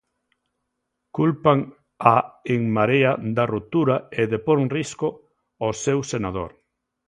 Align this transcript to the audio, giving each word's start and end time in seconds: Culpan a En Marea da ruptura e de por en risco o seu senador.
Culpan 1.17 1.59
a 2.13 2.15
En 2.55 2.63
Marea 2.77 3.11
da 3.37 3.45
ruptura 3.53 3.95
e 4.21 4.23
de 4.31 4.39
por 4.45 4.57
en 4.63 4.69
risco 4.77 5.07
o 5.67 5.69
seu 5.85 5.99
senador. 6.11 6.51